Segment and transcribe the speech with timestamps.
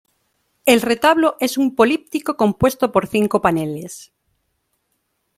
[0.65, 4.11] El retablo es un políptico compuesto por cinco paneles.